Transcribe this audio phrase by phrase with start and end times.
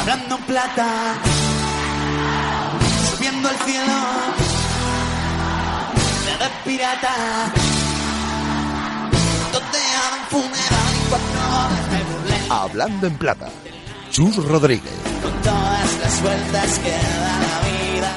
[0.00, 1.14] Hablando plata,
[3.10, 3.92] subiendo al cielo,
[6.38, 7.14] de pirata,
[9.52, 11.40] donde hagan funeral y cuatro
[11.90, 12.36] me burlé.
[12.50, 13.48] Hablando en plata.
[14.10, 14.94] Chus Rodríguez.
[15.22, 17.47] Con todas las vueltas que da la.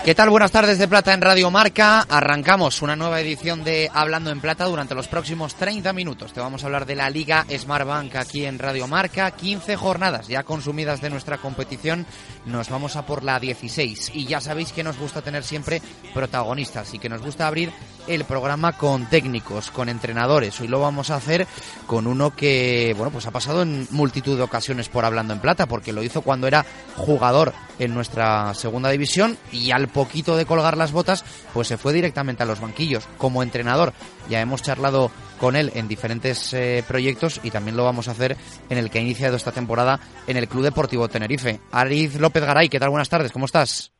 [0.04, 0.32] ¿Qué tal?
[0.32, 2.02] Buenas tardes de Plata en Radio Marca.
[2.10, 6.34] Arrancamos una nueva edición de Hablando en Plata durante los próximos 30 minutos.
[6.34, 9.30] Te vamos a hablar de la Liga Smartbank aquí en Radio Marca.
[9.30, 12.08] 15 jornadas ya consumidas de nuestra competición.
[12.48, 14.12] Nos vamos a por la 16.
[14.16, 15.84] Y ya sabéis que nos gusta tener siempre
[16.16, 17.71] protagonistas y que nos gusta abrir
[18.08, 20.60] el programa con técnicos, con entrenadores.
[20.60, 21.46] Hoy lo vamos a hacer
[21.85, 25.68] con uno que, bueno, pues ha pasado en multitud de ocasiones por Hablando en Plata,
[25.68, 26.66] porque lo hizo cuando era
[26.96, 31.94] jugador en nuestra segunda división y al poquito de colgar las botas, pues se fue
[31.94, 33.94] directamente a los banquillos como entrenador.
[34.30, 38.38] Ya hemos charlado con él en diferentes eh, proyectos y también lo vamos a hacer
[38.70, 41.59] en el que ha iniciado esta temporada en el Club Deportivo Tenerife.
[41.71, 42.91] Ariz López Garay, ¿qué tal?
[42.91, 43.91] Buenas tardes, ¿cómo estás?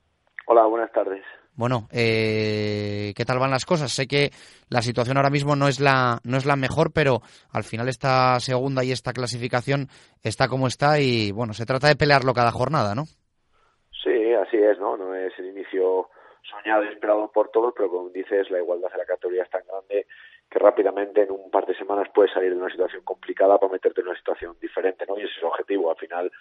[0.46, 1.24] Hola, buenas tardes.
[1.54, 3.92] Bueno, eh, ¿qué tal van las cosas?
[3.92, 4.32] Sé que
[4.70, 7.22] la situación ahora mismo no es la no es la mejor, pero
[7.52, 9.90] al final esta segunda y esta clasificación
[10.24, 13.06] está como está y bueno, se trata de pelearlo cada jornada, ¿no?
[14.04, 14.98] Sí, así es, ¿no?
[14.98, 16.10] No es el inicio
[16.44, 19.64] soñado y esperado por todos, pero como dices, la igualdad de la categoría es tan
[19.68, 20.08] grande
[20.50, 24.02] que rápidamente en un par de semanas puedes salir de una situación complicada para meterte
[24.02, 25.18] en una situación diferente, ¿no?
[25.18, 25.92] Y ese es el objetivo.
[25.92, 26.32] Al final,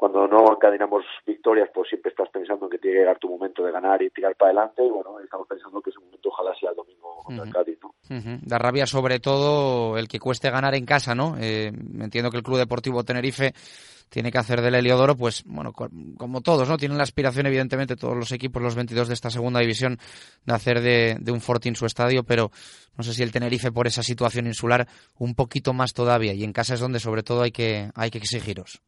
[0.00, 3.62] cuando no encadenamos victorias, pues siempre estás pensando en que tiene que llegar tu momento
[3.62, 4.82] de ganar y tirar para adelante.
[4.82, 7.94] Y bueno, estamos pensando que ese momento ojalá sea el domingo contra el Cádiz, ¿no?
[8.42, 11.36] Da rabia sobre todo el que cueste ganar en casa, ¿no?
[11.38, 11.66] Eh,
[12.00, 13.52] entiendo que el Club Deportivo Tenerife
[14.08, 16.78] tiene que hacer del Heliodoro, pues, bueno, co- como todos, ¿no?
[16.78, 19.98] Tienen la aspiración, evidentemente, todos los equipos, los 22 de esta segunda división,
[20.46, 22.50] de hacer de, de un Fortín su estadio, pero
[22.96, 24.86] no sé si el Tenerife, por esa situación insular,
[25.18, 26.32] un poquito más todavía.
[26.32, 28.80] Y en casa es donde, sobre todo, hay que, hay que exigiros.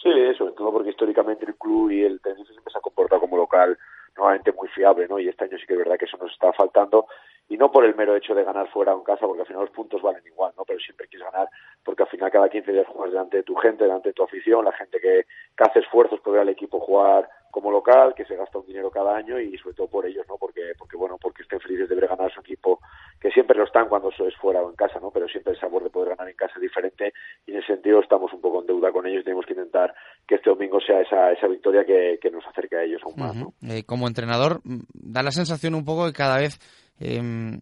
[0.00, 3.36] Sí, sobre todo porque históricamente el club y el Tenerife siempre se ha comportado como
[3.36, 3.78] local
[4.16, 5.20] nuevamente muy fiable, ¿no?
[5.20, 7.06] Y este año sí que es verdad que eso nos está faltando
[7.48, 9.62] y no por el mero hecho de ganar fuera o en casa, porque al final
[9.62, 10.64] los puntos valen igual, ¿no?
[10.64, 11.48] Pero siempre quieres ganar
[11.84, 14.64] porque al final cada 15 días juegas delante de tu gente, delante de tu afición,
[14.64, 15.24] la gente que,
[15.56, 18.88] que hace esfuerzos por ver al equipo jugar como local, que se gasta un dinero
[18.88, 20.36] cada año y sobre todo por ellos, ¿no?
[20.38, 22.78] Porque, porque bueno, porque estén felices de ver ganar a su equipo,
[23.20, 25.10] que siempre lo están cuando eso es fuera o en casa, ¿no?
[25.10, 27.12] Pero siempre el sabor de poder ganar en casa es diferente
[27.46, 29.92] y en ese sentido estamos un poco en deuda con ellos y tenemos que intentar
[30.24, 33.34] que este domingo sea esa, esa victoria que, que nos acerque a ellos aún más,
[33.34, 33.52] ¿no?
[33.68, 36.60] Eh, como entrenador, mm, da la sensación un poco que cada vez.
[37.00, 37.58] eh,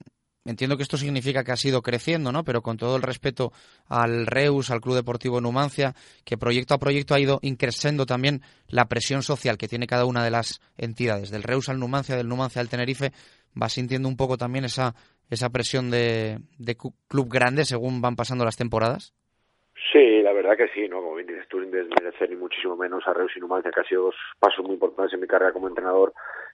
[0.46, 2.44] entiendo que esto significa que ha sido creciendo, ¿no?
[2.44, 3.52] Pero con todo el respeto
[3.86, 8.86] al Reus, al Club Deportivo Numancia, que proyecto a proyecto ha ido increciendo también la
[8.86, 12.60] presión social que tiene cada una de las entidades, del Reus al Numancia, del Numancia
[12.60, 13.12] al Tenerife,
[13.60, 14.94] va sintiendo un poco también esa,
[15.28, 19.12] esa presión de, de club grande según van pasando las temporadas.
[19.92, 21.02] Sí, la verdad que sí, ¿no?
[21.02, 23.84] Como bien dices tú, sin desmerecer ni muchísimo menos a Reus y Numancia, que ha
[23.84, 26.12] sido dos pasos muy importantes en mi carrera como entrenador.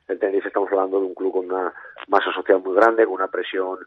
[0.09, 1.72] El Tenerife estamos hablando de un club con una
[2.09, 3.78] masa social muy grande, con una presión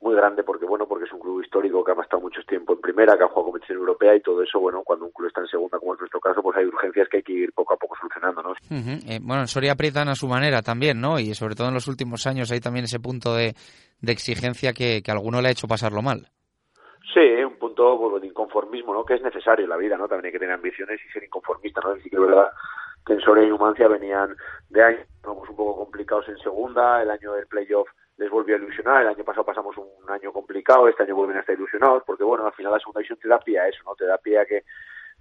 [0.00, 2.80] muy grande, porque bueno, porque es un club histórico que ha estado mucho tiempo en
[2.80, 5.48] primera, que ha jugado competición europea y todo eso, bueno, cuando un club está en
[5.48, 7.96] segunda, como es nuestro caso, pues hay urgencias que hay que ir poco a poco
[7.96, 8.50] solucionando, ¿no?
[8.50, 9.10] Ujú.
[9.10, 11.18] Eh, bueno, en Soria aprietan a su manera también, ¿no?
[11.18, 13.54] Y sobre todo en los últimos años hay también ese punto de,
[14.00, 16.28] de exigencia que, que a alguno le ha hecho pasarlo mal.
[17.12, 19.04] Sí, un punto pues, de inconformismo, ¿no?
[19.04, 20.08] Que es necesario en la vida, ¿no?
[20.08, 21.94] También hay que tener ambiciones y ser inconformista, ¿no?
[21.96, 22.50] Sí que es verdad
[23.06, 24.36] que en Soria y Numancia venían
[24.68, 28.58] de años pues un poco complicados en segunda, el año del playoff les volvió a
[28.58, 32.24] ilusionar, el año pasado pasamos un año complicado, este año vuelven a estar ilusionados, porque
[32.24, 33.94] bueno, al final la segunda división te da pie a eso, ¿no?
[33.94, 34.04] Te
[34.46, 34.64] que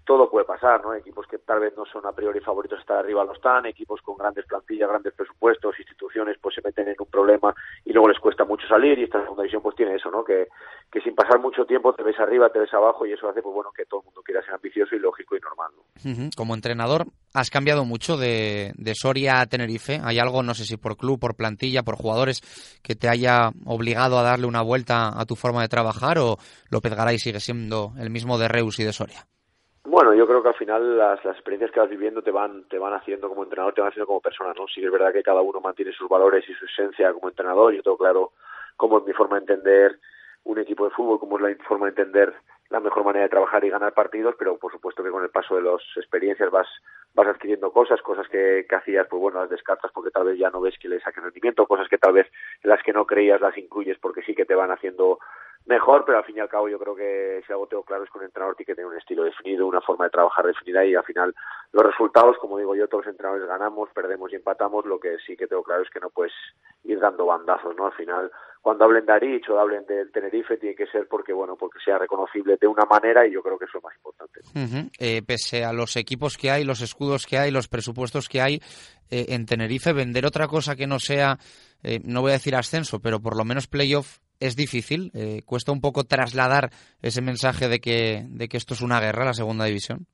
[0.08, 0.94] todo puede pasar, ¿no?
[0.94, 4.02] Equipos que tal vez no son a priori favoritos a estar arriba lo están, equipos
[4.02, 7.54] con grandes plantillas, grandes presupuestos, instituciones pues se meten en un problema
[7.84, 10.24] y luego les cuesta mucho salir y esta segunda división pues tiene eso, ¿no?
[10.24, 10.48] Que,
[10.90, 13.54] que sin pasar mucho tiempo te ves arriba, te ves abajo y eso hace pues
[13.54, 15.72] bueno que todo el mundo quiera ser ambicioso y lógico y normal.
[16.38, 20.00] Como entrenador, has cambiado mucho de, de Soria a Tenerife.
[20.02, 22.42] ¿Hay algo, no sé si por club, por plantilla, por jugadores,
[22.82, 26.38] que te haya obligado a darle una vuelta a tu forma de trabajar o
[26.70, 29.28] López Garay sigue siendo el mismo de Reus y de Soria?
[29.90, 32.94] Bueno, yo creo que al final las, experiencias que vas viviendo te van, te van
[32.94, 34.68] haciendo como entrenador, te van haciendo como persona, ¿no?
[34.68, 37.74] Sí es verdad que cada uno mantiene sus valores y su esencia como entrenador.
[37.74, 38.34] Yo tengo claro
[38.76, 39.98] cómo es mi forma de entender
[40.44, 42.34] un equipo de fútbol, cómo es la forma de entender
[42.70, 45.56] la mejor manera de trabajar y ganar partidos, pero por supuesto que con el paso
[45.56, 46.68] de las experiencias vas
[47.14, 50.50] vas adquiriendo cosas, cosas que, que hacías, pues bueno, las descartas porque tal vez ya
[50.50, 52.28] no ves que le saquen rendimiento, cosas que tal vez
[52.62, 55.20] en las que no creías las incluyes porque sí que te van haciendo
[55.68, 58.10] mejor, pero al fin y al cabo yo creo que si algo tengo claro es
[58.10, 60.96] que un entrenador tiene que tener un estilo definido, una forma de trabajar definida y
[60.96, 61.36] al final
[61.74, 65.36] los resultados, como digo yo, todos los entrenadores ganamos, perdemos y empatamos, lo que sí
[65.36, 66.34] que tengo claro es que no puedes
[66.86, 67.86] ir dando bandazos, ¿no?
[67.86, 68.32] Al final,
[68.62, 71.98] cuando hablen de Arich o hablen del Tenerife, tiene que ser porque, bueno, porque sea
[71.98, 74.40] reconocible de una manera y yo creo que eso es más importante.
[75.00, 78.62] eh, pese a los equipos que hay, los escudos que hay, los presupuestos que hay,
[79.10, 81.38] eh, en Tenerife vender otra cosa que no sea,
[81.84, 85.12] eh, no voy a decir ascenso, pero por lo menos playoff es difícil.
[85.14, 86.70] Eh, cuesta un poco trasladar
[87.02, 90.08] ese mensaje de que, de que esto es una guerra, la segunda división.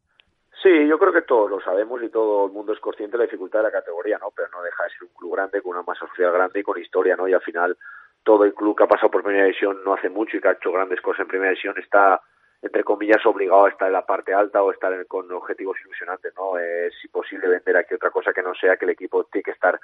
[0.61, 3.25] Sí, yo creo que todos lo sabemos y todo el mundo es consciente de la
[3.25, 4.31] dificultad de la categoría, ¿no?
[4.33, 6.79] Pero no deja de ser un club grande con una masa social grande y con
[6.79, 7.27] historia, ¿no?
[7.27, 7.77] Y al final
[8.23, 10.53] todo el club que ha pasado por primera división no hace mucho y que ha
[10.53, 12.21] hecho grandes cosas en primera división está
[12.61, 16.57] entre comillas obligado a estar en la parte alta o estar con objetivos ilusionantes, ¿no?
[16.57, 19.77] Es imposible vender aquí otra cosa que no sea que el equipo tiene que estar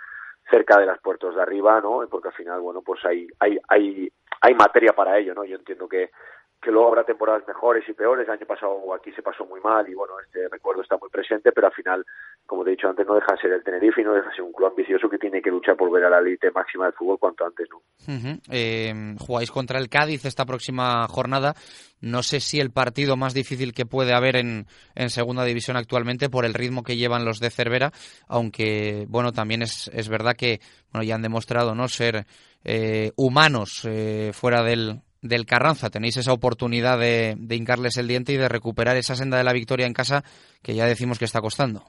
[0.50, 2.08] cerca de las puertas de arriba, ¿no?
[2.10, 4.10] Porque al final, bueno, pues hay hay hay
[4.42, 5.44] hay materia para ello, ¿no?
[5.44, 6.12] Yo entiendo que
[6.62, 8.28] que luego habrá temporadas mejores y peores.
[8.28, 11.52] El año pasado aquí se pasó muy mal y bueno, este recuerdo está muy presente,
[11.52, 12.06] pero al final,
[12.46, 14.36] como te he dicho antes, no deja de ser el Tenerife y no deja de
[14.36, 16.94] ser un club ambicioso que tiene que luchar por ver a la élite máxima del
[16.94, 17.82] fútbol cuanto antes, ¿no?
[18.50, 21.54] Eh, jugáis contra el Cádiz esta próxima jornada.
[22.02, 24.66] No sé si el partido más difícil que puede haber en,
[24.96, 27.92] en segunda división actualmente por el ritmo que llevan los de Cervera,
[28.28, 30.60] aunque bueno, también es, es verdad que
[30.92, 32.26] bueno, ya han demostrado no ser
[32.64, 35.90] eh, humanos eh, fuera del, del Carranza.
[35.90, 39.54] Tenéis esa oportunidad de, de, hincarles el diente y de recuperar esa senda de la
[39.54, 40.24] victoria en casa
[40.64, 41.82] que ya decimos que está costando.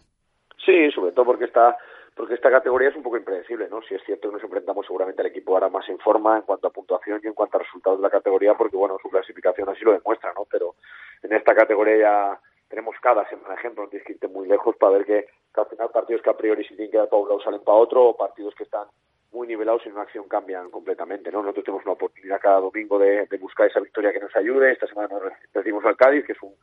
[0.64, 1.76] Sí, sobre todo porque está
[2.20, 3.80] porque esta categoría es un poco impredecible, ¿no?
[3.80, 6.66] Si es cierto que nos enfrentamos seguramente al equipo ahora más en forma en cuanto
[6.66, 9.84] a puntuación y en cuanto a resultados de la categoría, porque bueno, su clasificación así
[9.84, 10.44] lo demuestra, ¿no?
[10.50, 10.74] Pero
[11.22, 14.98] en esta categoría ya tenemos cada semana ejemplo, no tienes que irte muy lejos para
[14.98, 17.28] ver que, que al final partidos que a priori se tienen que dar para un
[17.28, 18.86] lado salen para otro, o partidos que están
[19.32, 21.42] muy nivelados y en una acción cambian completamente, ¿no?
[21.42, 24.72] Nosotros tenemos una oportunidad cada domingo de, de buscar esa victoria que nos ayude.
[24.72, 26.54] Esta semana nos recibimos al Cádiz, que es un,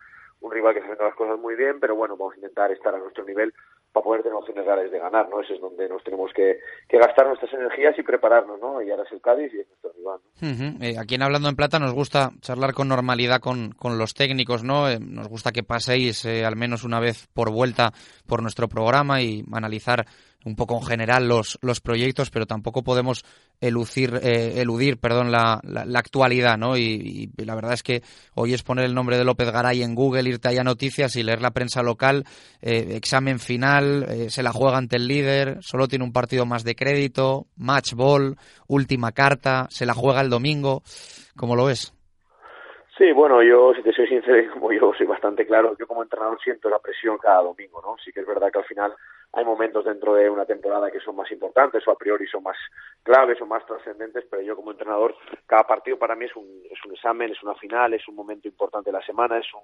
[0.41, 2.93] un rival que se haciendo las cosas muy bien, pero bueno, vamos a intentar estar
[2.93, 3.53] a nuestro nivel
[3.91, 5.41] para poder tener opciones reales de ganar, ¿no?
[5.41, 8.81] Ese es donde nos tenemos que, gastar nuestras energías y prepararnos, ¿no?
[8.81, 10.19] Y ahora es el Cádiz y es nuestro rival.
[10.81, 14.63] eh, aquí en Hablando en Plata nos gusta charlar con normalidad con, con los técnicos,
[14.63, 14.89] ¿no?
[14.89, 17.91] Eh, nos gusta que paséis eh, al menos una vez por vuelta
[18.27, 20.05] por nuestro programa y analizar
[20.45, 23.25] un poco en general los, los proyectos, pero tampoco podemos
[23.59, 26.77] elucir, eh, eludir perdón, la, la, la actualidad, ¿no?
[26.77, 28.01] Y, y, la verdad es que
[28.35, 31.23] hoy es poner el nombre de López Garay en Google, irte allá a noticias y
[31.23, 32.23] leer la prensa local,
[32.61, 36.63] eh, examen final, eh, se la juega ante el líder, solo tiene un partido más
[36.63, 38.35] de crédito, match ball,
[38.67, 40.81] última carta, se la juega el domingo,
[41.35, 41.93] ¿cómo lo ves?
[42.97, 46.39] Sí, bueno, yo, si te soy sincero, como yo soy bastante claro, yo como entrenador
[46.43, 47.95] siento la presión cada domingo, ¿no?
[48.03, 48.93] Sí que es verdad que al final
[49.33, 52.57] hay momentos dentro de una temporada que son más importantes o a priori son más
[53.03, 55.15] claves o más trascendentes, pero yo como entrenador,
[55.45, 58.47] cada partido para mí es un, es un examen, es una final, es un momento
[58.47, 59.61] importante de la semana, es un,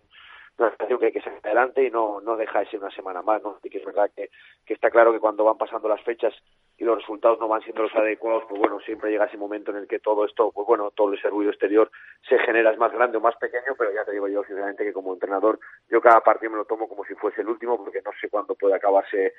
[0.58, 3.22] una situación que hay que sacar adelante y no, no deja de ser una semana
[3.22, 3.58] más, ¿no?
[3.64, 4.30] Y que es verdad que,
[4.66, 6.34] que está claro que cuando van pasando las fechas
[6.78, 9.78] y los resultados no van siendo los adecuados, pues bueno, siempre llega ese momento en
[9.78, 11.90] el que todo esto, pues bueno, todo ese ruido exterior
[12.28, 14.94] se genera, es más grande o más pequeño, pero ya te digo yo sinceramente que
[14.94, 15.60] como entrenador,
[15.90, 18.56] yo cada partido me lo tomo como si fuese el último, porque no sé cuándo
[18.56, 19.34] puede acabarse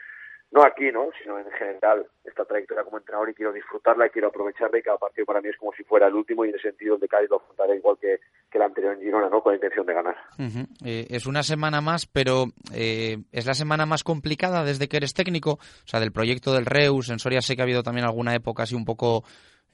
[0.50, 1.08] no aquí, ¿no?
[1.20, 4.98] sino en general esta trayectoria como entrenador y quiero disfrutarla y quiero aprovecharla y cada
[4.98, 7.28] partido para mí es como si fuera el último y en ese sentido de Cádiz
[7.28, 8.20] lo afrontaré igual que,
[8.50, 9.42] que el anterior en Girona, ¿no?
[9.42, 10.16] con la intención de ganar.
[10.38, 10.68] Uh -huh.
[10.84, 15.14] eh, es una semana más, pero eh, es la semana más complicada desde que eres
[15.14, 18.34] técnico, o sea, del proyecto del Reus, en Soria sé que ha habido también alguna
[18.34, 19.24] época así un poco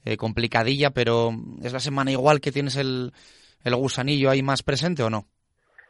[0.03, 1.29] eh, complicadilla, pero
[1.63, 3.11] es la semana igual que tienes el,
[3.63, 5.25] el gusanillo ahí más presente o no?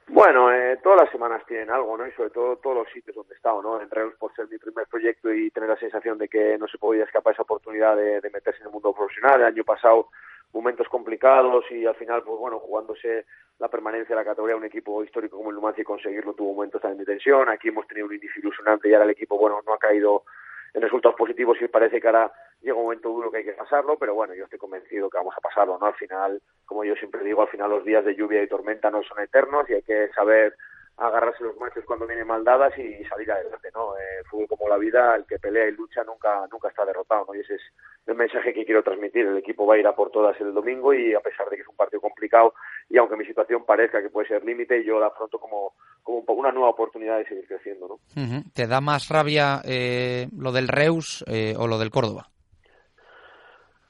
[0.10, 0.52] Bueno,
[0.82, 2.08] todas las semanas tienen algo, ¿no?
[2.08, 3.82] Y sobre todo todos los sitios donde he estado, ¿no?
[3.82, 6.78] En Reus por ser mi primer proyecto y tener la sensación de que no se
[6.78, 9.42] podía escapar esa oportunidad de, de meterse en el mundo profesional.
[9.42, 10.10] El año pasado
[10.54, 13.26] momentos complicados y al final, pues bueno, jugándose
[13.60, 16.82] la permanencia de la categoría, un equipo histórico como el Numancia y conseguirlo tuvo momentos
[16.82, 17.48] también de tensión.
[17.50, 20.24] Aquí hemos tenido un inicio ilusionante y ahora el equipo, bueno, no ha caído
[20.74, 23.98] en resultados positivos y parece que ahora llega un momento duro que hay que pasarlo,
[23.98, 25.86] pero bueno, yo estoy convencido que vamos a pasarlo, ¿no?
[25.88, 29.04] Al final, como yo siempre digo, al final los días de lluvia y tormenta no
[29.04, 30.56] son eternos y hay que saber
[30.98, 33.98] agarrarse los machos cuando vienen mal dadas y salir adelante, ¿no?
[33.98, 37.36] Eh, fútbol como la vida, el que pelea y lucha nunca nunca está derrotado, ¿no?
[37.36, 37.62] Y ese es
[38.06, 39.26] el mensaje que quiero transmitir.
[39.26, 41.62] El equipo va a ir a por todas el domingo y a pesar de que
[41.64, 42.54] es un partido complicado
[42.90, 46.52] y aunque mi situación parezca que puede ser límite, yo la afronto como, como una
[46.52, 47.94] nueva oportunidad de seguir creciendo, ¿no?
[47.94, 48.54] Uh -huh.
[48.54, 52.31] ¿Te da más rabia eh, lo del Reus eh, o lo del Córdoba?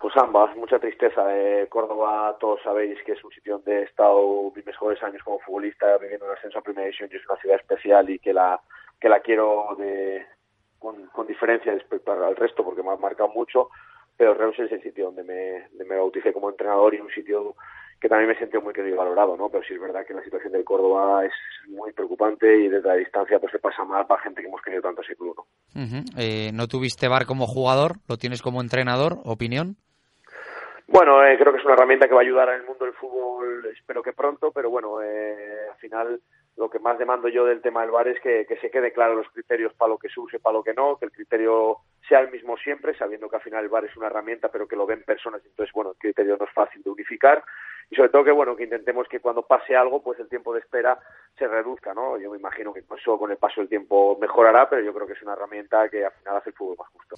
[0.01, 1.23] Pues ambas, mucha tristeza.
[1.29, 5.39] Eh, Córdoba, todos sabéis que es un sitio donde he estado mis mejores años como
[5.39, 8.59] futbolista, viviendo en ascenso a Primera División, y es una ciudad especial y que la
[8.99, 10.25] que la quiero de,
[10.77, 13.69] con, con diferencia respecto al resto porque me ha marcado mucho,
[14.15, 17.55] pero Reus es el sitio donde me, donde me bauticé como entrenador y un sitio
[17.99, 19.49] que también me sentí muy querido y valorado, ¿no?
[19.49, 21.33] Pero sí es verdad que la situación del Córdoba es
[21.69, 24.81] muy preocupante y desde la distancia pues se pasa mal para gente que hemos querido
[24.81, 25.45] tanto ese club, ¿no?
[26.17, 27.97] eh, ¿No tuviste VAR como jugador?
[28.07, 29.19] ¿Lo tienes como entrenador?
[29.23, 29.77] ¿Opinión?
[30.91, 33.65] Bueno, eh, creo que es una herramienta que va a ayudar el mundo del fútbol,
[33.67, 36.19] espero que pronto, pero bueno, eh, al final
[36.57, 39.15] lo que más demando yo del tema del VAR es que, que se quede claro
[39.15, 41.77] los criterios para lo que se use, para lo que no, que el criterio
[42.09, 44.75] sea el mismo siempre, sabiendo que al final el VAR es una herramienta, pero que
[44.75, 47.41] lo ven personas, entonces, bueno, el criterio no es fácil de unificar.
[47.89, 50.59] Y sobre todo que bueno que intentemos que cuando pase algo pues el tiempo de
[50.59, 50.97] espera
[51.37, 54.83] se reduzca no yo me imagino que eso con el paso del tiempo mejorará pero
[54.83, 57.15] yo creo que es una herramienta que al final hace el fútbol más justo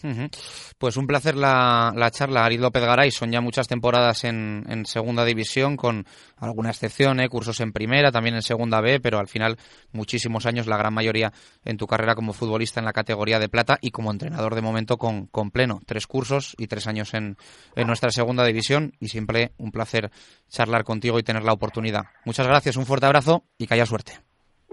[0.78, 4.86] pues un placer la, la charla Arid López Garay son ya muchas temporadas en, en
[4.86, 6.06] segunda división con
[6.38, 7.30] alguna excepción ¿eh?
[7.30, 9.58] cursos en primera también en segunda B pero al final
[9.92, 11.32] muchísimos años la gran mayoría
[11.66, 14.98] en tu carrera como futbolista en la categoría de plata y como entrenador de momento
[14.98, 17.38] con, con pleno tres cursos y tres años en,
[17.76, 20.12] en nuestra segunda división y siempre un placer
[20.50, 22.04] charlar contigo y tener la oportunidad.
[22.26, 24.13] Muchas gracias, un fuerte abrazo y que haya suerte.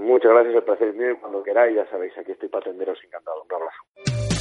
[0.00, 3.45] Muchas gracias, el placer es mío cuando queráis, ya sabéis, aquí estoy para atenderos encantado.
[3.45, 4.39] Un abrazo.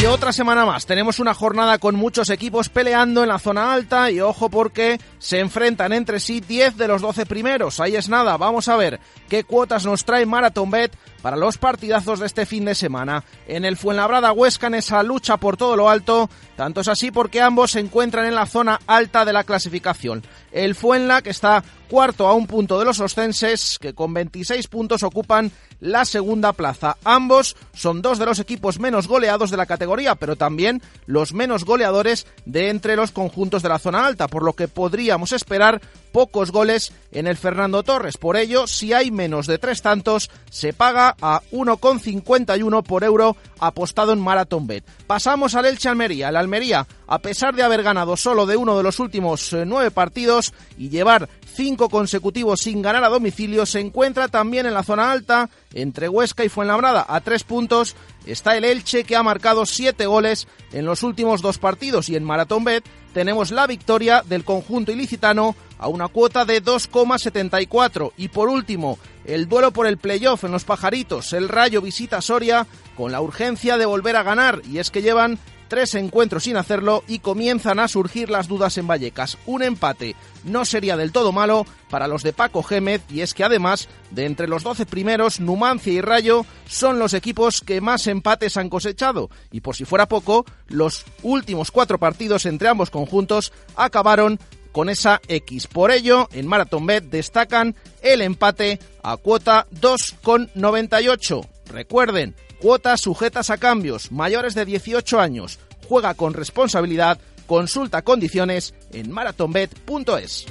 [0.00, 4.12] Y otra semana más, tenemos una jornada con muchos equipos peleando en la zona alta
[4.12, 7.80] y ojo porque se enfrentan entre sí 10 de los 12 primeros.
[7.80, 12.20] Ahí es nada, vamos a ver qué cuotas nos trae Marathon Bet para los partidazos
[12.20, 13.24] de este fin de semana.
[13.48, 17.40] En el Fuenlabrada Huesca en esa lucha por todo lo alto, tanto es así porque
[17.40, 20.22] ambos se encuentran en la zona alta de la clasificación.
[20.52, 25.02] El Fuenla que está cuarto a un punto de los oscenses que con 26 puntos
[25.02, 26.96] ocupan la segunda plaza.
[27.04, 31.64] Ambos son dos de los equipos menos goleados de la categoría, pero también los menos
[31.64, 35.80] goleadores de entre los conjuntos de la zona alta, por lo que podríamos esperar
[36.12, 38.16] pocos goles en el Fernando Torres.
[38.16, 44.12] Por ello, si hay menos de tres tantos, se paga a 1,51 por euro apostado
[44.12, 44.84] en Marathon Bet.
[45.06, 46.28] Pasamos al Elche Almería.
[46.28, 49.90] El Almería, a pesar de haber ganado solo de uno de los últimos eh, nueve
[49.90, 51.28] partidos y llevar
[51.58, 56.44] cinco consecutivos sin ganar a domicilio, se encuentra también en la zona alta entre Huesca
[56.44, 57.04] y Fuenlabrada.
[57.08, 57.96] A tres puntos
[58.26, 62.22] está el Elche que ha marcado siete goles en los últimos dos partidos y en
[62.22, 68.48] Maratón Bet tenemos la victoria del conjunto ilicitano a una cuota de 2,74 y por
[68.48, 73.20] último el duelo por el playoff en los pajaritos, el Rayo visita Soria con la
[73.20, 77.78] urgencia de volver a ganar y es que llevan tres encuentros sin hacerlo y comienzan
[77.78, 79.38] a surgir las dudas en Vallecas.
[79.46, 83.44] Un empate no sería del todo malo para los de Paco Gémez y es que
[83.44, 88.56] además de entre los 12 primeros, Numancia y Rayo son los equipos que más empates
[88.56, 94.38] han cosechado y por si fuera poco, los últimos cuatro partidos entre ambos conjuntos acabaron
[94.72, 95.66] con esa X.
[95.66, 101.48] Por ello, en Marathon Bet destacan el empate a cuota 2,98.
[101.66, 105.58] Recuerden, cuotas sujetas a cambios, mayores de 18 años.
[105.88, 110.46] Juega con responsabilidad, consulta condiciones en marathonbet.es.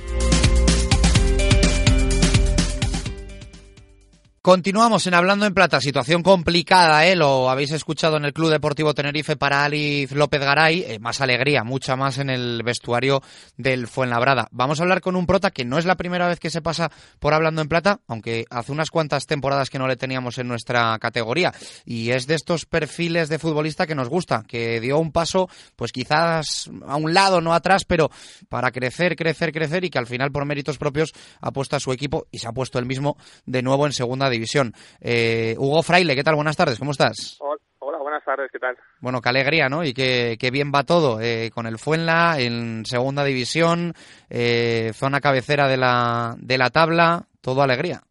[4.48, 7.18] Continuamos en Hablando en Plata, situación complicada, ¿eh?
[7.18, 11.66] Lo habéis escuchado en el Club Deportivo Tenerife para Aliz López Garay, eh, más alegría,
[11.66, 13.22] mucha más en el vestuario
[13.58, 14.48] del Fuenlabrada.
[14.52, 16.90] Vamos a hablar con un prota que no es la primera vez que se pasa
[17.20, 20.98] por Hablando en Plata, aunque hace unas cuantas temporadas que no le teníamos en nuestra
[20.98, 25.50] categoría, y es de estos perfiles de futbolista que nos gusta, que dio un paso,
[25.76, 28.10] pues quizás a un lado, no atrás, pero
[28.48, 31.12] para crecer, crecer, crecer, y que al final por méritos propios
[31.42, 34.30] ha puesto a su equipo y se ha puesto el mismo de nuevo en segunda
[34.30, 34.72] división división.
[35.02, 36.36] Eh, Hugo Fraile, ¿qué tal?
[36.36, 37.38] Buenas tardes, ¿cómo estás?
[37.80, 38.78] Hola, buenas tardes, ¿qué tal?
[39.00, 39.84] Bueno, qué alegría, ¿no?
[39.84, 41.20] Y qué, bien va todo.
[41.22, 43.94] Eh, con el Fuenla en segunda división,
[44.30, 48.02] eh, zona cabecera de la, de la tabla, todo alegría.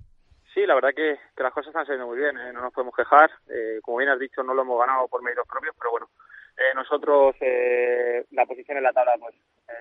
[0.54, 3.30] Sí, la verdad que, las cosas están saliendo muy bien, no nos podemos quejar.
[3.82, 6.08] como bien has dicho, no lo hemos ganado por medios propios, pero bueno,
[6.74, 7.36] nosotros
[8.30, 9.34] la posición en la tabla, pues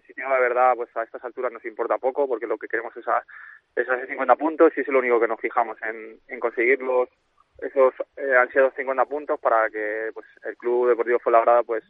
[0.05, 2.95] si tengo la verdad, pues a estas alturas nos importa poco, porque lo que queremos
[2.97, 3.23] es a,
[3.75, 7.09] esos 50 puntos y es lo único que nos fijamos en, en conseguir los,
[7.59, 11.83] esos eh, ansiados 50 puntos para que pues el Club Deportivo Fuenlabrada pues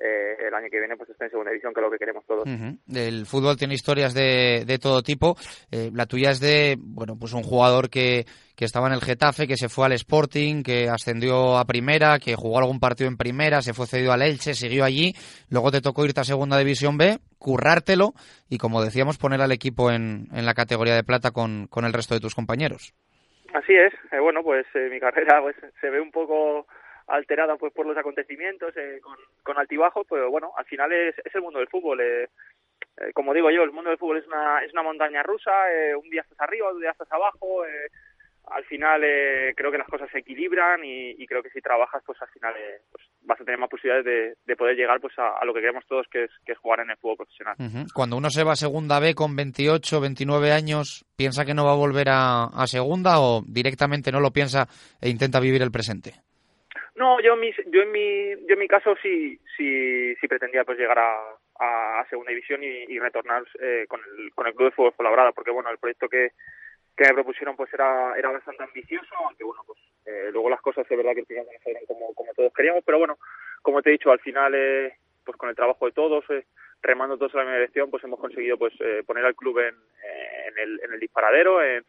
[0.00, 2.24] eh, el año que viene pues esté en segunda división, que es lo que queremos
[2.26, 2.48] todos.
[2.92, 5.36] El fútbol tiene historias de, de todo tipo.
[5.70, 8.24] Eh, la tuya es de, bueno, pues un jugador que,
[8.56, 12.34] que estaba en el Getafe, que se fue al Sporting, que ascendió a primera, que
[12.34, 15.14] jugó algún partido en primera, se fue cedido al Elche, siguió allí,
[15.48, 18.14] luego te tocó irte a segunda división B, currártelo
[18.48, 21.92] y, como decíamos, poner al equipo en, en la categoría de plata con, con el
[21.92, 22.94] resto de tus compañeros.
[23.54, 26.66] Así es, eh, bueno, pues mi carrera pues se ve un poco
[27.06, 31.34] alterada pues por los acontecimientos eh, con, con altibajos pero bueno al final es, es
[31.34, 32.28] el mundo del fútbol eh,
[32.96, 35.94] eh, como digo yo el mundo del fútbol es una es una montaña rusa eh,
[35.94, 37.64] un día estás arriba un día estás abajo
[38.46, 42.20] al final eh, creo que las cosas se equilibran y, creo que si trabajas pues
[42.20, 45.54] al final eh, pues vas a tener más posibilidades de, poder llegar pues a, lo
[45.54, 47.56] que queremos todos que es, que jugar en el fútbol profesional.
[47.94, 51.72] Cuando uno se va a segunda B con 28, 29 años, ¿piensa que no va
[51.72, 54.68] a volver a, segunda o directamente no lo piensa
[55.00, 56.12] e intenta vivir el presente?
[56.96, 57.34] No, yo,
[57.66, 62.06] yo en mi yo en mi caso sí sí sí pretendía pues llegar a, a
[62.08, 65.70] segunda división y, retornar eh, con el con el club de fútbol colaborado porque bueno
[65.70, 66.30] el proyecto que
[66.96, 70.86] que me propusieron pues era, era bastante ambicioso, aunque bueno, pues eh, luego las cosas
[70.88, 73.18] es verdad que no salieron como, como todos queríamos, pero bueno,
[73.62, 76.44] como te he dicho, al final eh, pues con el trabajo de todos, eh,
[76.82, 79.74] remando todos en la misma dirección, pues hemos conseguido pues eh, poner al club en,
[79.74, 81.84] en, el, en el disparadero, en,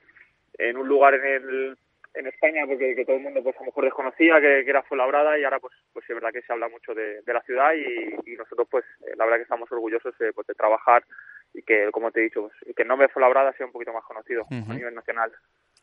[0.58, 1.78] en un lugar en el
[2.16, 4.84] en España porque que todo el mundo pues a lo mejor desconocía que, que era
[4.84, 7.72] Fuenlabrada y ahora pues pues es verdad que se habla mucho de, de la ciudad
[7.74, 11.04] y, y nosotros pues la verdad que estamos orgullosos pues, de trabajar
[11.54, 14.04] y que, como te he dicho, pues, que el nombre Fuenlabrada sea un poquito más
[14.04, 15.32] conocido a nivel nacional.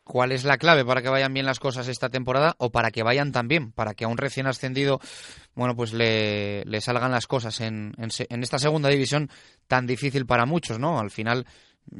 [0.05, 3.03] ¿Cuál es la clave para que vayan bien las cosas esta temporada o para que
[3.03, 3.73] vayan tan bien?
[3.73, 4.99] Para que a un recién ascendido,
[5.55, 9.29] bueno, pues le, le salgan las cosas en, en, esta segunda división
[9.69, 10.99] tan difícil para muchos, ¿no?
[10.99, 11.47] Al final,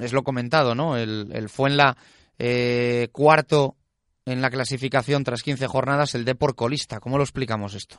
[0.01, 0.97] es lo comentado, ¿no?
[0.97, 1.97] El, el Fuenla
[2.39, 3.77] eh, cuarto
[4.27, 7.01] en la clasificación tras 15 jornadas, el por colista.
[7.01, 7.97] ¿Cómo lo explicamos esto?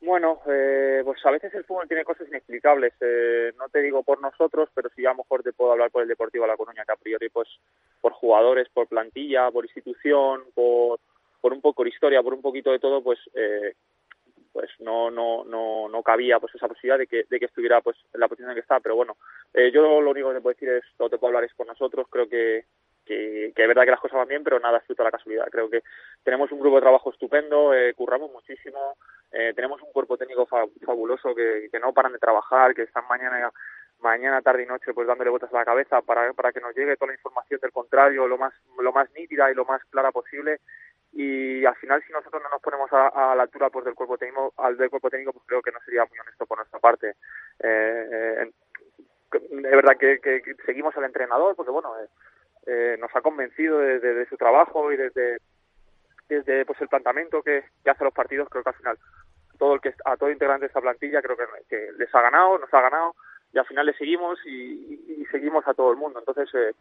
[0.00, 2.94] Bueno, eh, pues a veces el fútbol tiene cosas inexplicables.
[3.00, 6.02] Eh, no te digo por nosotros, pero sí a lo mejor te puedo hablar por
[6.02, 7.48] el Deportivo La Coruña, que a priori, pues
[8.00, 11.00] por jugadores, por plantilla, por institución, por,
[11.42, 13.74] un poco de historia, por un poquito de todo, pues eh,
[14.52, 17.96] pues no no no no cabía pues esa posibilidad de que de que estuviera pues
[18.14, 19.18] en la posición en que está pero bueno
[19.52, 21.66] eh, yo lo único que te puedo decir es lo que puedo hablar es por
[21.66, 22.64] nosotros creo que
[23.06, 25.16] que, que, es verdad que las cosas van bien, pero nada es fruto de la
[25.16, 25.46] casualidad.
[25.50, 25.82] Creo que
[26.24, 28.96] tenemos un grupo de trabajo estupendo, eh, curramos muchísimo,
[29.32, 33.50] eh, tenemos un cuerpo técnico fabuloso que, que no paran de trabajar, que están mañana
[34.00, 36.96] mañana tarde y noche pues dándole vueltas a la cabeza para, para que nos llegue
[36.96, 40.60] toda la información del contrario lo más lo más nítida y lo más clara posible
[41.12, 44.18] y al final si nosotros no nos ponemos a, a la altura pues del cuerpo
[44.18, 47.14] técnico al del cuerpo técnico pues creo que no sería muy honesto por nuestra parte
[47.60, 48.08] eh,
[48.42, 48.50] eh
[49.32, 51.92] es verdad que, que, seguimos al entrenador porque bueno
[52.66, 55.38] eh, nos ha convencido desde, su trabajo y desde,
[56.28, 58.98] desde pues el planteamiento que, que, hace los partidos, creo que al final
[59.58, 61.36] todo el que a todo integrante de esta plantilla creo
[61.68, 63.14] que, les ha ganado, nos ha ganado
[63.52, 66.18] y al final le seguimos y, seguimos a todo el mundo.
[66.20, 66.72] Entonces, eh,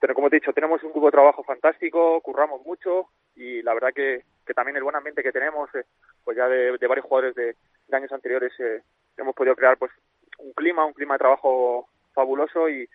[0.00, 3.74] pero como te he dicho, tenemos un grupo de trabajo fantástico, curramos mucho y la
[3.74, 5.84] verdad que, que también el buen ambiente que tenemos, eh,
[6.24, 7.56] pues ya de, varios jugadores de,
[7.88, 8.82] de años anteriores, eh,
[9.16, 9.90] hemos podido crear pues
[10.38, 12.88] un clima, un clima de trabajo fabuloso y,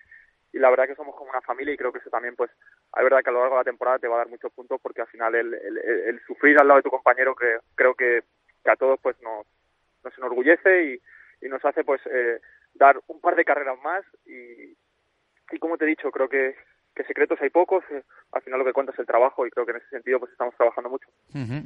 [0.54, 3.04] y la verdad que somos como una familia y creo que eso también pues es
[3.04, 5.02] verdad que a lo largo de la temporada te va a dar muchos puntos porque
[5.02, 8.24] al final el, el, sufrir al lado de tu compañero que creo que,
[8.66, 9.46] a todos pues nos,
[10.04, 11.02] nos enorgullece y,
[11.46, 12.39] y nos hace pues eh,
[12.76, 14.78] dar un par de carreras más y,
[15.52, 16.56] y como te he dicho creo que
[16.95, 19.65] que secretos hay pocos, eh, al final lo que cuenta es el trabajo y creo
[19.65, 21.08] que en ese sentido pues estamos trabajando mucho.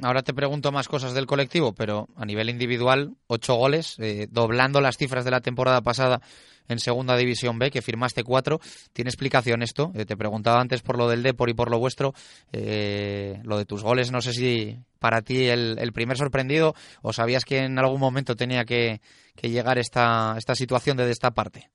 [0.02, 4.80] Ahora te pregunto más cosas del colectivo, pero a nivel individual, ocho goles, eh, doblando
[4.80, 6.20] las cifras de la temporada pasada
[6.68, 8.58] en Segunda División B, que firmaste cuatro.
[8.92, 9.92] ¿Tiene explicación esto?
[9.94, 12.12] Eh, te preguntaba antes por lo del Depor y por lo vuestro.
[12.52, 17.58] lo de tus goles, no sé si para ti el, primer sorprendido o sabías que
[17.58, 19.00] en algún momento tenía que,
[19.36, 21.70] que llegar esta, esta situación de esta parte.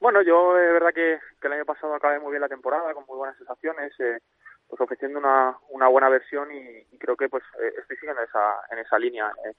[0.00, 3.16] Bueno, yo es verdad que, el año pasado acabé muy bien la temporada, con muy
[3.16, 4.20] buenas sensaciones, eh,
[4.68, 8.78] pues ofreciendo una, una buena versión y, creo que pues eh, estoy siguiendo esa, en
[8.78, 9.32] esa línea.
[9.44, 9.52] Eh.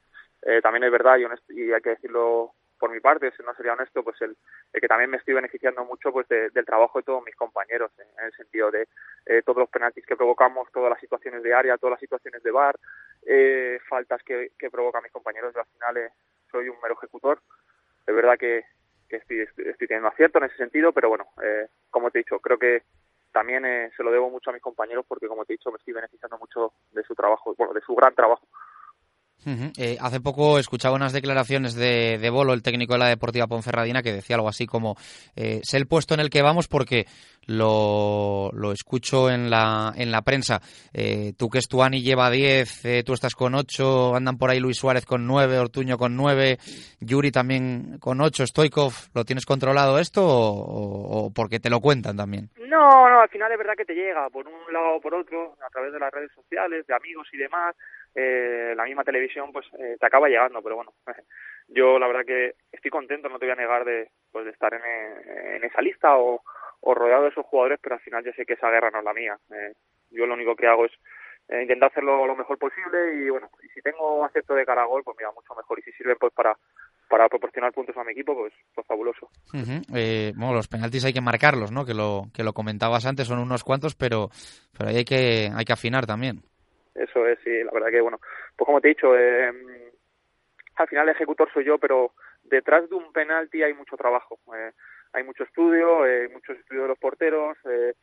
[0.44, 3.74] eh, también es verdad y, y hay que decirlo por mi parte, si no sería
[3.74, 4.36] honesto, pues el,
[4.74, 8.32] que también me estoy beneficiando mucho pues del trabajo de todos mis compañeros, en el
[8.34, 8.88] sentido de
[9.26, 12.52] eh, todos los penaltis que provocamos, todas las situaciones de área, todas las situaciones de
[12.52, 12.80] bar,
[13.26, 15.54] eh, faltas que, que provocan mis compañeros.
[15.54, 16.12] Yo al final
[16.50, 17.42] soy un mero ejecutor.
[18.08, 18.64] Es verdad que,
[19.10, 22.40] que estoy, estoy, teniendo acierto en ese sentido, pero bueno, eh, como te he dicho,
[22.40, 22.84] creo que
[23.32, 25.78] también eh, se lo debo mucho a mis compañeros porque, como te he dicho, me
[25.78, 28.48] estoy beneficiando mucho de su trabajo, bueno, de su gran trabajo.
[29.46, 34.04] Eh, hace poco escuchaba unas declaraciones de, de, Bolo, el técnico de la Deportiva Ponferradina,
[34.04, 34.96] que decía algo así como
[35.36, 37.06] eh, sé el puesto en el que vamos porque
[37.50, 40.62] lo, lo escucho en la, en la prensa.
[40.94, 44.78] Eh, tú que Estuani lleva 10, eh, tú estás con 8, andan por ahí Luis
[44.78, 46.58] Suárez con 9, Ortuño con 9,
[47.00, 52.18] Yuri también con 8, Stoikov, ¿lo tienes controlado esto o, o, porque te lo cuentan
[52.18, 52.50] también?
[52.68, 55.56] No, no, al final es verdad que te llega por un lado o por otro,
[55.66, 57.76] a través de las redes sociales, de amigos y demás
[58.16, 60.94] eh, la misma televisión pues eh, te acaba llegando, pero bueno,
[61.68, 64.74] yo la verdad que estoy contento, no te voy a negar de, pues, de estar
[64.74, 66.42] en, eh, en esa lista o,
[66.82, 69.06] o, rodeado de esos jugadores, pero al final yo sé que esa guerra no es
[69.06, 69.38] la mía.
[69.52, 69.74] Eh,
[70.12, 70.92] yo lo único que hago es
[71.50, 74.86] eh, intentar hacerlo lo mejor posible y bueno, y si tengo acierto de cara a
[74.86, 76.58] gol, pues mira, mucho mejor y si sirve pues para
[77.10, 79.30] para proporcionar puntos a mi equipo, pues, pues fabuloso.
[79.52, 81.84] bueno, los penaltis hay que marcarlos, ¿no?
[81.84, 84.30] Que lo, que lo comentabas antes, son unos cuantos, pero,
[84.78, 86.44] pero ahí hay que, hay que afinar también.
[87.00, 88.20] Eso es, sí, la verdad que, bueno,
[88.56, 89.52] pues como te he dicho, eh,
[90.76, 94.40] al final el ejecutor soy yo, pero detrás de un penalti hay mucho trabajo.
[94.56, 94.72] Eh,
[95.14, 97.94] hay mucho estudio, eh, mucho estudio de los porteros, eh,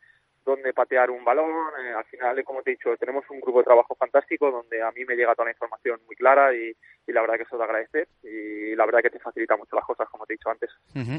[0.47, 1.51] dónde patear un balón.
[1.83, 4.91] Eh, al final, como te he dicho, tenemos un grupo de trabajo fantástico donde a
[4.91, 6.71] mí me llega toda la información muy clara y,
[7.05, 9.85] y la verdad que eso te agradecer y la verdad que te facilita mucho las
[9.85, 10.69] cosas, como te he dicho antes.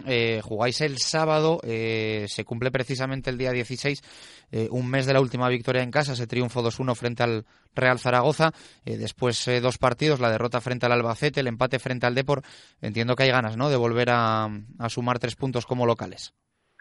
[0.06, 5.12] eh, jugáis el sábado, eh, se cumple precisamente el día 16, eh, un mes de
[5.12, 8.50] la última victoria en casa, se triunfo 2-1 frente al Real Zaragoza,
[8.84, 12.42] eh, después eh, dos partidos, la derrota frente al Albacete, el empate frente al Depor.
[12.80, 14.46] Entiendo que hay ganas, ¿no?, de volver a,
[14.78, 16.34] a sumar tres puntos como locales.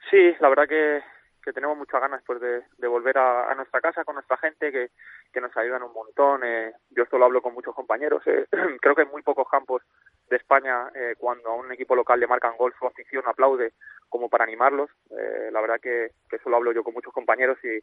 [0.10, 1.00] Sí, la verdad que,
[1.48, 4.70] que tenemos muchas ganas pues de, de volver a, a, nuestra casa con nuestra gente
[4.70, 4.90] que,
[5.32, 8.46] que nos ayudan un montón eh, yo esto lo hablo con muchos compañeros eh.
[8.82, 9.82] creo que en muy pocos campos
[10.30, 13.72] de España eh, cuando a un equipo local le marcan gol su afición aplaude
[14.10, 17.58] como para animarlos eh, la verdad que, que eso lo hablo yo con muchos compañeros
[17.64, 17.80] y,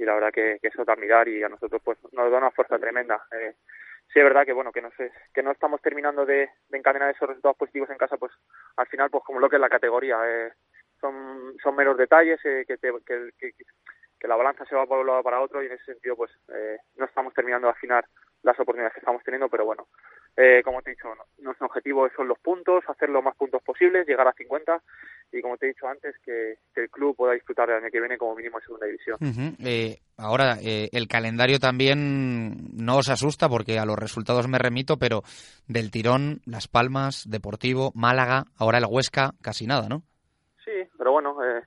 [0.00, 2.38] y la verdad que, que eso es de admirar y a nosotros pues nos da
[2.38, 3.56] una fuerza tremenda eh,
[4.12, 7.10] sí es verdad que bueno que no sé que no estamos terminando de, de encadenar
[7.10, 8.30] esos resultados positivos en casa pues
[8.76, 10.52] al final pues como lo que es la categoría eh,
[11.02, 13.52] son, son meros detalles eh, que, te, que, que,
[14.18, 16.30] que, la balanza se va por un lado para otro y en ese sentido pues
[16.54, 18.06] eh, no estamos terminando de afinar
[18.42, 19.86] las oportunidades que estamos teniendo, pero bueno,
[20.36, 24.06] eh, como te he dicho, nuestro objetivo son los puntos, hacer los más puntos posibles,
[24.06, 24.82] llegar a 50
[25.32, 28.00] y como te he dicho antes, que, que el club pueda disfrutar el año que
[28.00, 29.16] viene como mínimo en segunda división.
[29.64, 34.98] Eh, ahora, eh, el calendario también no os asusta porque a los resultados me remito,
[34.98, 35.22] pero
[35.66, 40.02] del tirón, Las Palmas, Deportivo, Málaga, ahora el Huesca, casi nada, ¿no?
[40.64, 41.62] Sí, pero bueno, eh,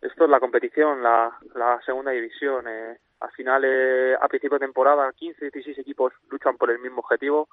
[0.00, 2.66] esto es la competición, la, la segunda división.
[2.68, 3.64] Eh, al final,
[4.20, 7.48] a principio de temporada, 15, 16 equipos luchan por el mismo objetivo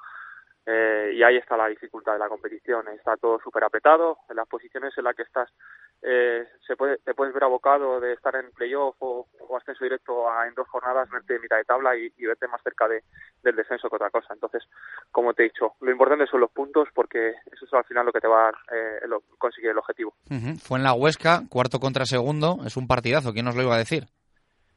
[0.66, 2.88] eh, y ahí está la dificultad de la competición.
[2.90, 4.18] Está todo súper apretado.
[4.30, 5.50] En las posiciones en las que estás,
[6.02, 10.30] eh, se puede, te puedes ver abocado de estar en playoff o, o ascenso directo
[10.30, 13.04] a, en dos jornadas, verte en mitad de tabla y, y verte más cerca de,
[13.44, 14.34] del descenso que otra cosa.
[14.34, 14.64] Entonces,
[15.12, 18.12] como te he dicho, lo importante son los puntos porque eso es al final lo
[18.12, 20.14] que te va a eh, lo, conseguir el objetivo.
[20.30, 20.60] Uh -huh.
[20.60, 22.58] Fue en la Huesca, cuarto contra segundo.
[22.66, 23.34] Es un partidazo.
[23.34, 24.04] ¿Quién nos lo iba a decir?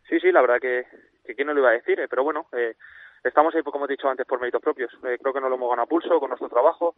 [0.09, 0.87] Sí, sí, la verdad que,
[1.25, 2.77] que quién no lo iba a decir, eh, pero bueno, eh,
[3.25, 4.93] estamos ahí, como he dicho antes, por méritos propios.
[5.05, 6.95] Eh, creo que no lo hemos ganado a pulso con nuestro trabajo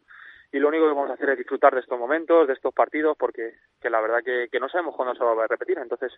[0.53, 3.17] y lo único que vamos a hacer es disfrutar de estos momentos, de estos partidos,
[3.17, 5.79] porque que la verdad que, que no sabemos cuándo se va a repetir.
[5.79, 6.13] Entonces,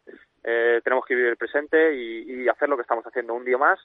[0.45, 3.59] eh, tenemos que vivir el presente y, y hacer lo que estamos haciendo un día
[3.59, 3.79] más,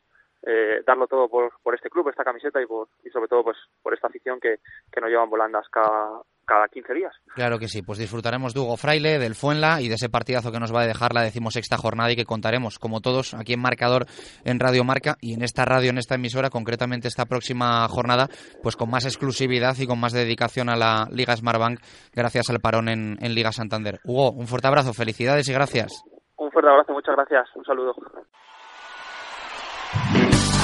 [0.43, 3.57] eh, darlo todo por, por este club, esta camiseta y, por, y sobre todo pues
[3.81, 4.59] por esta afición que,
[4.91, 7.13] que nos llevan volandas cada, cada 15 días.
[7.35, 10.59] Claro que sí, pues disfrutaremos de Hugo Fraile, del Fuenla y de ese partidazo que
[10.59, 14.05] nos va a dejar la decimosexta jornada y que contaremos, como todos, aquí en Marcador,
[14.43, 18.27] en Radio Marca y en esta radio, en esta emisora, concretamente esta próxima jornada,
[18.61, 21.79] pues con más exclusividad y con más dedicación a la Liga Smartbank,
[22.13, 23.99] gracias al parón en, en Liga Santander.
[24.03, 26.03] Hugo, un fuerte abrazo, felicidades y gracias.
[26.37, 27.93] Un fuerte abrazo, muchas gracias, un saludo.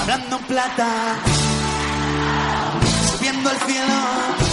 [0.01, 1.15] Hablando en plata,
[3.11, 4.48] subiendo al cielo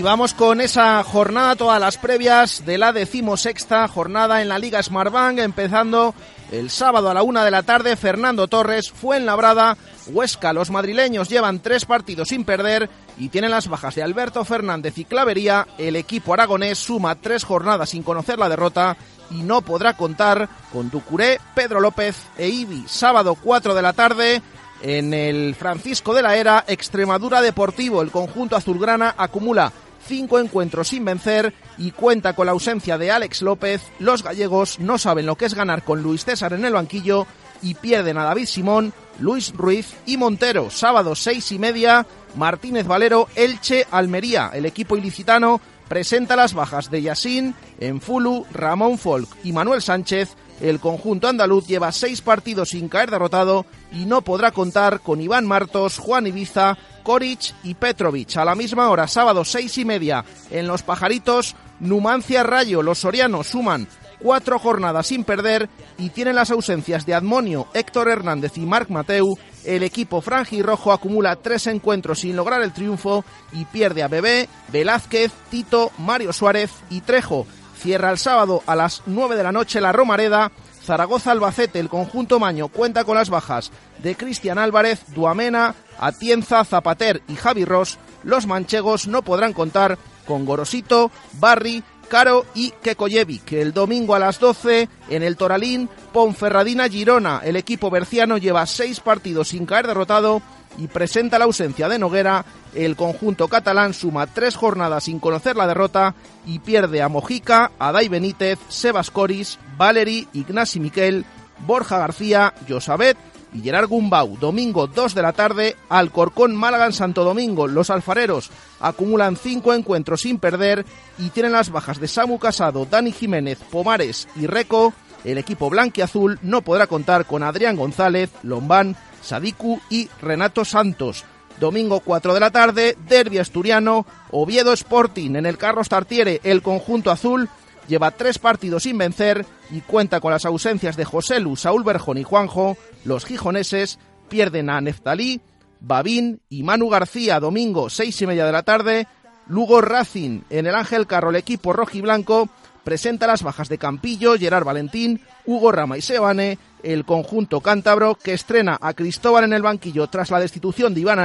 [0.00, 4.82] y vamos con esa jornada, todas las previas de la decimosexta jornada en la Liga
[4.82, 6.14] Smartbank, empezando
[6.50, 9.76] el sábado a la una de la tarde, Fernando Torres, fue en Labrada,
[10.06, 10.52] Huesca.
[10.52, 15.04] Los madrileños llevan tres partidos sin perder y tienen las bajas de Alberto Fernández y
[15.04, 15.66] Clavería.
[15.76, 18.96] El equipo aragonés suma tres jornadas sin conocer la derrota
[19.30, 22.84] y no podrá contar con Ducuré, Pedro López e Ibi.
[22.86, 24.42] Sábado 4 de la tarde
[24.82, 28.02] en el Francisco de la Era, Extremadura Deportivo.
[28.02, 29.72] El conjunto azulgrana acumula
[30.06, 33.82] cinco encuentros sin vencer y cuenta con la ausencia de Alex López.
[33.98, 37.26] Los gallegos no saben lo que es ganar con Luis César en el banquillo
[37.62, 40.70] y pierden a David Simón, Luis Ruiz y Montero.
[40.70, 44.50] Sábado seis y media, Martínez Valero, Elche, Almería.
[44.54, 50.36] El equipo ilicitano presenta las bajas de Yassin, Enfulu, Ramón Folk y Manuel Sánchez.
[50.60, 55.46] El conjunto andaluz lleva seis partidos sin caer derrotado y no podrá contar con Iván
[55.46, 58.36] Martos, Juan Ibiza, Koric y Petrovic.
[58.36, 62.82] A la misma hora, sábado seis y media, en Los Pajaritos, Numancia Rayo.
[62.82, 63.88] Los sorianos suman
[64.20, 69.36] cuatro jornadas sin perder y tienen las ausencias de Admonio, Héctor Hernández y Marc Mateu.
[69.64, 75.32] El equipo franjirrojo acumula tres encuentros sin lograr el triunfo y pierde a Bebé, Velázquez,
[75.50, 77.46] Tito, Mario Suárez y Trejo.
[77.78, 80.50] Cierra el sábado a las 9 de la noche la Romareda.
[80.84, 87.22] Zaragoza Albacete, el conjunto Maño, cuenta con las bajas de Cristian Álvarez, Duamena, Atienza, Zapater
[87.28, 87.98] y Javi Ross.
[88.22, 93.52] Los manchegos no podrán contar con Gorosito, Barry, Caro y Kekoyevic.
[93.52, 97.40] El domingo a las 12 en el Toralín, Ponferradina Girona.
[97.44, 100.42] El equipo berciano lleva seis partidos sin caer derrotado
[100.76, 102.44] y presenta la ausencia de Noguera.
[102.74, 107.92] El conjunto catalán suma tres jornadas sin conocer la derrota y pierde a Mojica, a
[107.92, 111.24] Dai Benítez, Sebas Coris, Valeri, Ignasi Miquel,
[111.64, 113.16] Borja García, Josabet
[113.52, 114.36] y Gerard Gumbau.
[114.38, 117.66] Domingo 2 de la tarde, Alcorcón Málaga en Santo Domingo.
[117.66, 120.84] Los alfareros acumulan cinco encuentros sin perder
[121.18, 124.92] y tienen las bajas de Samu Casado, Dani Jiménez, Pomares y Reco.
[125.24, 131.24] El equipo blanquiazul no podrá contar con Adrián González, Lombán, Sadiku y Renato Santos.
[131.58, 137.10] Domingo 4 de la tarde, Derby Asturiano, Oviedo Sporting en el Carlos Tartiere, el conjunto
[137.10, 137.50] azul
[137.88, 142.18] lleva tres partidos sin vencer y cuenta con las ausencias de José Lu, Saúl Berjón
[142.18, 142.76] y Juanjo.
[143.04, 145.40] Los gijoneses pierden a Neftalí,
[145.80, 149.06] Babín y Manu García domingo seis y media de la tarde.
[149.48, 152.48] Lugo Racing en el Ángel Carro, el equipo rojiblanco
[152.84, 158.32] presenta las bajas de Campillo, Gerard Valentín, Hugo Rama y Sebane, el conjunto cántabro que
[158.32, 161.20] estrena a Cristóbal en el banquillo tras la destitución de Iván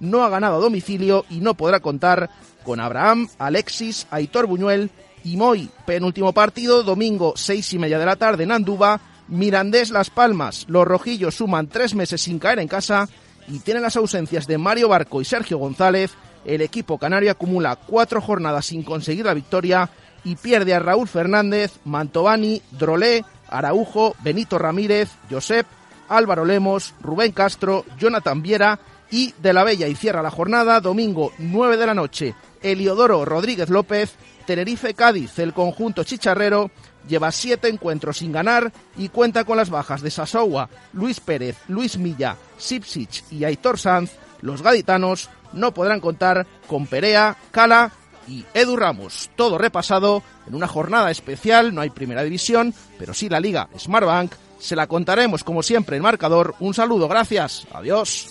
[0.00, 2.30] no ha ganado a domicilio y no podrá contar
[2.64, 4.90] con Abraham, Alexis, Aitor Buñuel
[5.24, 5.70] y Moy.
[5.86, 9.00] Penúltimo partido, domingo seis y media de la tarde en Anduba.
[9.28, 10.66] Mirandés Las Palmas.
[10.68, 13.08] Los rojillos suman tres meses sin caer en casa
[13.46, 16.12] y tienen las ausencias de Mario Barco y Sergio González.
[16.44, 19.90] El equipo canario acumula cuatro jornadas sin conseguir la victoria
[20.24, 25.66] y pierde a Raúl Fernández, Mantovani, Drolé, Araujo, Benito Ramírez, Josep,
[26.08, 28.80] Álvaro Lemos, Rubén Castro, Jonathan Viera
[29.10, 32.34] y De la Bella y cierra la jornada domingo 9 de la noche.
[32.62, 34.14] Eliodoro Rodríguez López
[34.50, 36.72] Tenerife-Cádiz, el conjunto chicharrero,
[37.06, 41.96] lleva siete encuentros sin ganar y cuenta con las bajas de Sasowa, Luis Pérez, Luis
[41.96, 44.10] Milla, Sipsich y Aitor Sanz.
[44.40, 47.92] Los gaditanos no podrán contar con Perea, Cala
[48.26, 49.30] y Edu Ramos.
[49.36, 54.32] Todo repasado en una jornada especial, no hay primera división, pero sí la liga Smartbank.
[54.58, 56.56] Se la contaremos como siempre en marcador.
[56.58, 58.30] Un saludo, gracias, adiós.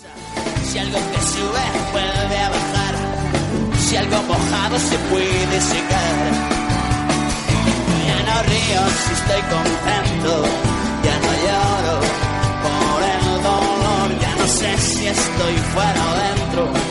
[0.64, 2.59] Si algo sube, vuelve a
[3.90, 6.26] si algo mojado se puede secar.
[8.06, 10.32] Ya no río si estoy contento,
[11.06, 11.96] ya no lloro
[12.64, 16.89] por el dolor, ya no sé si estoy fuera o dentro